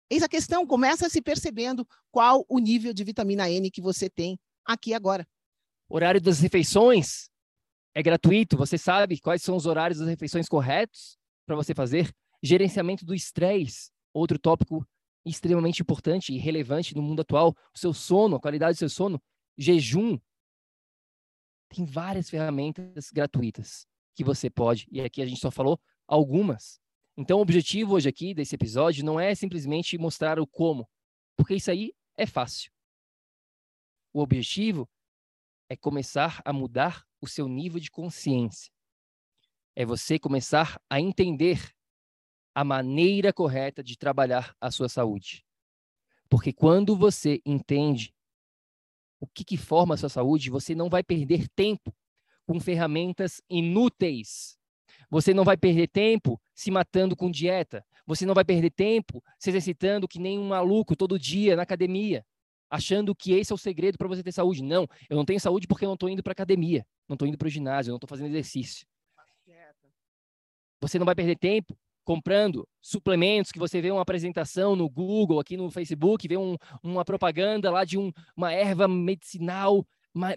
[0.09, 4.39] Eis a questão, começa se percebendo qual o nível de vitamina N que você tem
[4.63, 5.27] aqui agora.
[5.89, 7.29] Horário das refeições
[7.93, 11.17] é gratuito, você sabe quais são os horários das refeições corretos?
[11.45, 12.13] Para você fazer.
[12.43, 14.85] Gerenciamento do estresse, outro tópico
[15.25, 17.55] extremamente importante e relevante no mundo atual.
[17.73, 19.21] O seu sono, a qualidade do seu sono.
[19.57, 20.19] Jejum.
[21.69, 26.79] Tem várias ferramentas gratuitas que você pode, e aqui a gente só falou algumas.
[27.17, 30.87] Então, o objetivo hoje aqui desse episódio não é simplesmente mostrar o como,
[31.35, 32.71] porque isso aí é fácil.
[34.13, 34.87] O objetivo
[35.69, 38.71] é começar a mudar o seu nível de consciência
[39.75, 41.71] é você começar a entender
[42.53, 45.45] a maneira correta de trabalhar a sua saúde.
[46.29, 48.15] Porque quando você entende
[49.19, 51.93] o que, que forma a sua saúde, você não vai perder tempo
[52.45, 54.57] com ferramentas inúteis.
[55.09, 57.85] Você não vai perder tempo se matando com dieta.
[58.07, 62.25] Você não vai perder tempo se exercitando que nem um maluco todo dia na academia,
[62.69, 64.63] achando que esse é o segredo para você ter saúde.
[64.63, 67.37] Não, eu não tenho saúde porque eu não estou indo para academia, não estou indo
[67.37, 68.87] para o ginásio, não estou fazendo exercício.
[70.85, 75.57] Você não vai perder tempo comprando suplementos que você vê uma apresentação no Google, aqui
[75.57, 79.83] no Facebook, vê um, uma propaganda lá de um, uma erva medicinal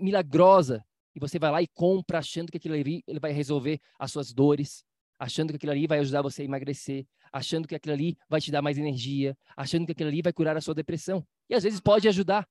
[0.01, 0.83] milagrosa
[1.15, 4.33] e você vai lá e compra achando que aquilo ali ele vai resolver as suas
[4.33, 4.83] dores,
[5.19, 8.51] achando que aquilo ali vai ajudar você a emagrecer, achando que aquilo ali vai te
[8.51, 11.23] dar mais energia, achando que aquilo ali vai curar a sua depressão.
[11.51, 12.49] E às vezes pode ajudar,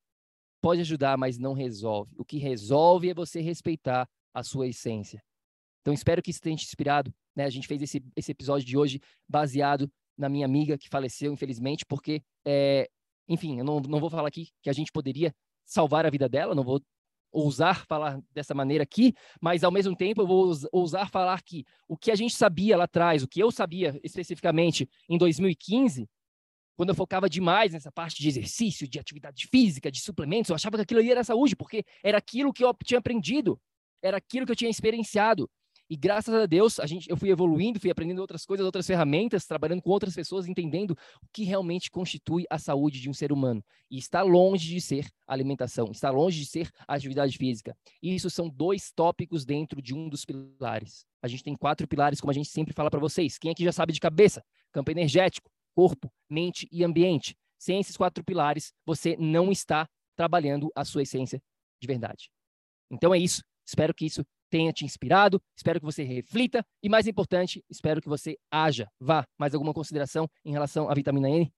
[0.61, 2.13] pode ajudar, mas não resolve.
[2.15, 5.19] O que resolve é você respeitar a sua essência.
[5.81, 7.45] Então espero que isso tenha te inspirado né?
[7.45, 11.85] A gente fez esse, esse episódio de hoje baseado na minha amiga que faleceu, infelizmente,
[11.85, 12.89] porque, é,
[13.29, 16.55] enfim, eu não, não vou falar aqui que a gente poderia salvar a vida dela,
[16.55, 16.81] não vou
[17.31, 21.95] ousar falar dessa maneira aqui, mas ao mesmo tempo eu vou ousar falar que o
[21.95, 26.09] que a gente sabia lá atrás, o que eu sabia especificamente em 2015,
[26.75, 30.77] quando eu focava demais nessa parte de exercício, de atividade física, de suplementos, eu achava
[30.77, 33.59] que aquilo ali era saúde, porque era aquilo que eu tinha aprendido,
[34.01, 35.49] era aquilo que eu tinha experienciado.
[35.89, 39.45] E graças a Deus, a gente, eu fui evoluindo, fui aprendendo outras coisas, outras ferramentas,
[39.45, 43.63] trabalhando com outras pessoas, entendendo o que realmente constitui a saúde de um ser humano.
[43.89, 47.75] E está longe de ser alimentação, está longe de ser atividade física.
[48.01, 51.05] Isso são dois tópicos dentro de um dos pilares.
[51.21, 53.37] A gente tem quatro pilares, como a gente sempre fala para vocês.
[53.37, 54.43] Quem aqui já sabe de cabeça?
[54.73, 57.35] Campo energético, corpo, mente e ambiente.
[57.57, 61.41] Sem esses quatro pilares, você não está trabalhando a sua essência
[61.79, 62.29] de verdade.
[62.91, 63.43] Então é isso.
[63.65, 68.09] Espero que isso tenha te inspirado, espero que você reflita e, mais importante, espero que
[68.09, 68.87] você haja.
[68.99, 71.51] Vá, mais alguma consideração em relação à vitamina N?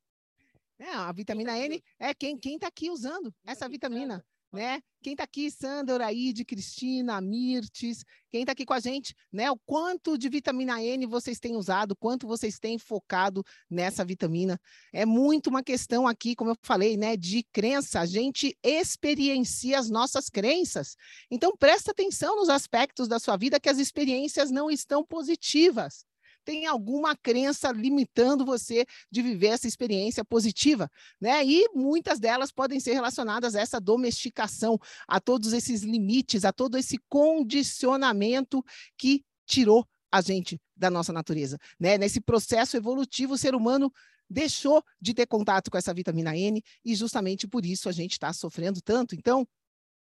[0.79, 4.81] É, a vitamina N é quem está aqui usando essa vitamina né?
[5.01, 9.49] Quem está aqui, Sandra, Oraide, Cristina, Mirtes, quem está aqui com a gente, né?
[9.49, 14.59] O quanto de vitamina N vocês têm usado, quanto vocês têm focado nessa vitamina.
[14.91, 17.15] É muito uma questão aqui, como eu falei, né?
[17.15, 18.01] De crença.
[18.01, 20.95] A gente experiencia as nossas crenças.
[21.31, 26.08] Então, presta atenção nos aspectos da sua vida que as experiências não estão positivas
[26.49, 30.89] tem alguma crença limitando você de viver essa experiência positiva,
[31.21, 31.45] né?
[31.45, 36.75] E muitas delas podem ser relacionadas a essa domesticação, a todos esses limites, a todo
[36.75, 38.65] esse condicionamento
[38.97, 41.99] que tirou a gente da nossa natureza, né?
[41.99, 43.93] Nesse processo evolutivo, o ser humano
[44.27, 48.33] deixou de ter contato com essa vitamina N e justamente por isso a gente está
[48.33, 49.13] sofrendo tanto.
[49.13, 49.47] Então,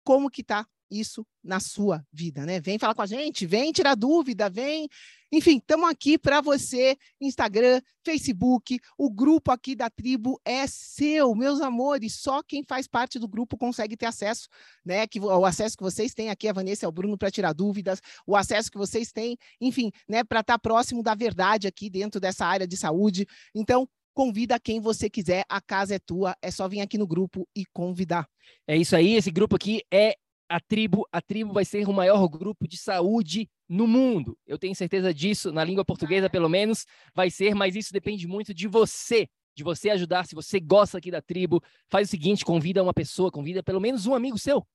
[0.03, 2.59] como que está isso na sua vida, né?
[2.59, 4.87] Vem falar com a gente, vem tirar dúvida, vem.
[5.31, 11.61] Enfim, estamos aqui para você, Instagram, Facebook, o grupo aqui da tribo é seu, meus
[11.61, 12.15] amores.
[12.15, 14.47] Só quem faz parte do grupo consegue ter acesso,
[14.83, 15.05] né?
[15.05, 18.01] Que o acesso que vocês têm aqui, a Vanessa e o Bruno para tirar dúvidas,
[18.25, 20.23] o acesso que vocês têm, enfim, né?
[20.23, 23.27] Para estar tá próximo da verdade aqui dentro dessa área de saúde.
[23.53, 27.47] Então, convida quem você quiser, a casa é tua, é só vir aqui no grupo
[27.55, 28.27] e convidar.
[28.67, 30.17] É isso aí, esse grupo aqui é
[30.49, 34.35] a tribo, a tribo vai ser o maior grupo de saúde no mundo.
[34.47, 38.51] Eu tenho certeza disso, na língua portuguesa pelo menos vai ser, mas isso depende muito
[38.51, 40.25] de você, de você ajudar.
[40.25, 44.07] Se você gosta aqui da tribo, faz o seguinte, convida uma pessoa, convida pelo menos
[44.07, 44.65] um amigo seu.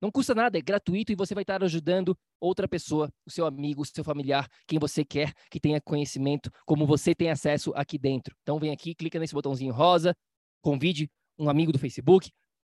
[0.00, 3.82] Não custa nada, é gratuito e você vai estar ajudando outra pessoa, o seu amigo,
[3.82, 8.34] o seu familiar, quem você quer que tenha conhecimento, como você tem acesso aqui dentro.
[8.42, 10.16] Então vem aqui, clica nesse botãozinho rosa,
[10.62, 12.30] convide um amigo do Facebook.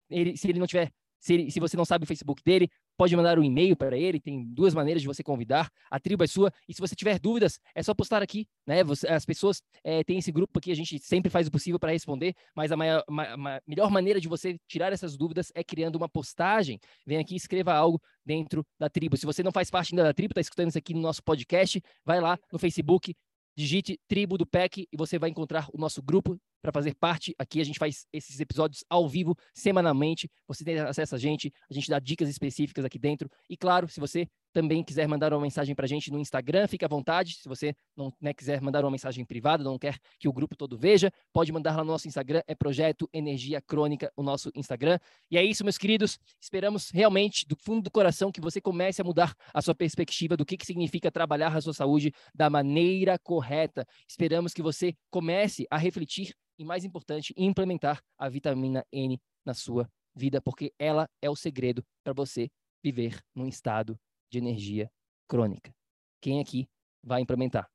[0.09, 0.89] Ele, se ele não tiver
[1.19, 4.19] se, ele, se você não sabe o Facebook dele, pode mandar um e-mail para ele.
[4.19, 5.71] Tem duas maneiras de você convidar.
[5.89, 6.51] A tribo é sua.
[6.67, 8.47] E se você tiver dúvidas, é só postar aqui.
[8.65, 8.83] Né?
[8.83, 11.91] Você, as pessoas é, têm esse grupo aqui, a gente sempre faz o possível para
[11.91, 12.33] responder.
[12.55, 16.09] Mas a maior, ma, ma, melhor maneira de você tirar essas dúvidas é criando uma
[16.09, 16.79] postagem.
[17.05, 19.15] Vem aqui e escreva algo dentro da tribo.
[19.15, 21.81] Se você não faz parte ainda da tribo, está escutando isso aqui no nosso podcast,
[22.03, 23.15] vai lá no Facebook,
[23.57, 27.33] digite Tribo do PEC e você vai encontrar o nosso grupo para fazer parte.
[27.39, 30.29] Aqui a gente faz esses episódios ao vivo, semanalmente.
[30.47, 33.29] Você tem acesso a gente, a gente dá dicas específicas aqui dentro.
[33.49, 34.27] E claro, se você
[34.57, 37.35] também quiser mandar uma mensagem para a gente no Instagram, fique à vontade.
[37.35, 40.75] Se você não né, quiser mandar uma mensagem privada, não quer que o grupo todo
[40.75, 44.97] veja, pode mandar lá no nosso Instagram, é Projeto Energia Crônica, o nosso Instagram.
[45.29, 46.17] E é isso, meus queridos.
[46.41, 50.43] Esperamos realmente, do fundo do coração, que você comece a mudar a sua perspectiva do
[50.43, 53.85] que, que significa trabalhar a sua saúde da maneira correta.
[54.09, 59.87] Esperamos que você comece a refletir e, mais importante, implementar a vitamina N na sua
[60.15, 62.49] vida, porque ela é o segredo para você
[62.83, 63.99] viver num estado
[64.29, 64.91] de energia
[65.27, 65.73] crônica.
[66.21, 66.69] Quem aqui
[67.03, 67.69] vai implementar?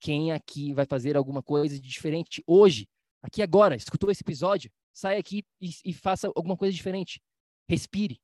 [0.00, 2.88] Quem aqui vai fazer alguma coisa de diferente hoje,
[3.22, 4.70] aqui agora, escutou esse episódio?
[4.92, 7.22] Sai aqui e, e faça alguma coisa diferente.
[7.68, 8.20] Respire.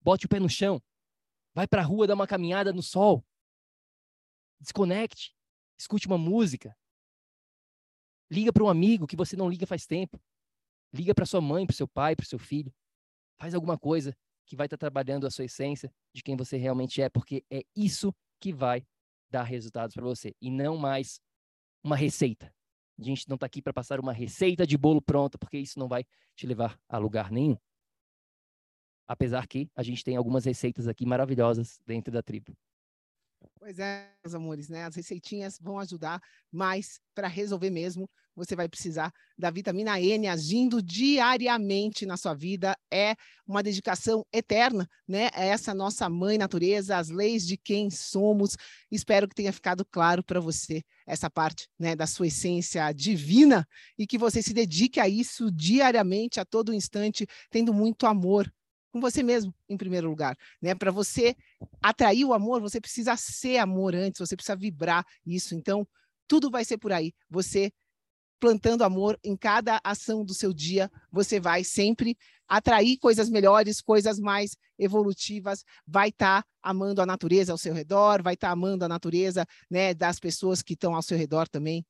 [0.00, 0.82] Bote o pé no chão.
[1.54, 3.24] Vai para a rua dar uma caminhada no sol.
[4.60, 5.34] Desconecte.
[5.78, 6.76] Escute uma música.
[8.30, 10.20] Liga para um amigo que você não liga faz tempo.
[10.92, 12.74] Liga para sua mãe, para seu pai, para seu filho.
[13.38, 14.16] Faz alguma coisa
[14.46, 17.62] que vai estar tá trabalhando a sua essência de quem você realmente é, porque é
[17.74, 18.86] isso que vai
[19.30, 21.20] dar resultados para você e não mais
[21.82, 22.52] uma receita.
[22.98, 25.88] A gente não está aqui para passar uma receita de bolo pronta, porque isso não
[25.88, 27.56] vai te levar a lugar nenhum.
[29.06, 32.56] Apesar que a gente tem algumas receitas aqui maravilhosas dentro da tribo.
[33.58, 34.84] Pois é, meus amores, né?
[34.84, 36.20] As receitinhas vão ajudar,
[36.50, 42.76] mas para resolver mesmo, você vai precisar da vitamina N agindo diariamente na sua vida.
[42.92, 43.16] É
[43.46, 45.30] uma dedicação eterna, né?
[45.34, 48.56] É essa nossa mãe natureza, as leis de quem somos.
[48.90, 53.66] Espero que tenha ficado claro para você essa parte, né, da sua essência divina
[53.96, 58.52] e que você se dedique a isso diariamente, a todo instante, tendo muito amor
[58.96, 60.36] com você mesmo, em primeiro lugar.
[60.60, 60.74] Né?
[60.74, 61.36] Para você
[61.82, 65.54] atrair o amor, você precisa ser amor antes, você precisa vibrar isso.
[65.54, 65.86] Então,
[66.26, 67.12] tudo vai ser por aí.
[67.30, 67.70] Você
[68.38, 72.16] plantando amor em cada ação do seu dia, você vai sempre
[72.48, 78.22] atrair coisas melhores, coisas mais evolutivas, vai estar tá amando a natureza ao seu redor,
[78.22, 81.84] vai estar tá amando a natureza né, das pessoas que estão ao seu redor também.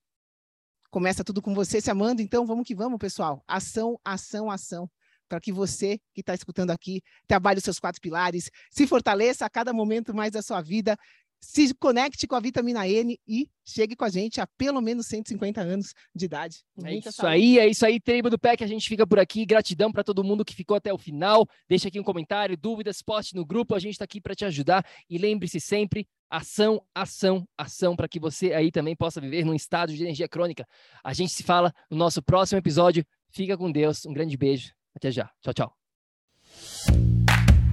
[0.91, 3.43] Começa tudo com você se amando, então vamos que vamos, pessoal.
[3.47, 4.89] Ação, ação, ação
[5.29, 9.51] para que você que está escutando aqui trabalhe os seus quatro pilares, se fortaleça a
[9.51, 10.97] cada momento mais da sua vida
[11.41, 15.61] se conecte com a vitamina N e chegue com a gente a pelo menos 150
[15.61, 16.65] anos de idade.
[16.85, 17.35] É isso saúde.
[17.35, 18.65] aí, é isso aí, tribo do PEC.
[18.65, 19.45] A gente fica por aqui.
[19.45, 21.47] Gratidão para todo mundo que ficou até o final.
[21.69, 23.75] Deixa aqui um comentário, dúvidas, poste no grupo.
[23.75, 24.85] A gente está aqui para te ajudar.
[25.09, 29.93] E lembre-se sempre: ação, ação, ação, para que você aí também possa viver num estado
[29.93, 30.67] de energia crônica.
[31.05, 33.05] A gente se fala no nosso próximo episódio.
[33.31, 34.05] Fica com Deus.
[34.07, 34.73] Um grande beijo.
[34.95, 35.31] Até já.
[35.43, 35.77] Tchau, tchau.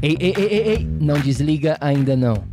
[0.01, 0.85] Ei, ei, ei, ei, ei.
[0.85, 2.52] Não desliga ainda não